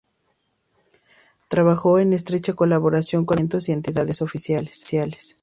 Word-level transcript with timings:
Trabajó 1.47 1.99
en 1.99 2.13
estrecha 2.13 2.53
colaboración 2.55 3.23
con 3.23 3.37
Ayuntamientos 3.37 3.69
y 3.69 3.71
entidades 3.73 4.23
oficiales. 4.23 5.37